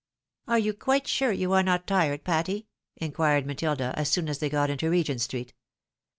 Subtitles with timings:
[0.47, 2.65] "Are you quite sure you are not tired, Patty?"
[2.97, 5.53] inquired Matilda, as soon as they got into Regent street.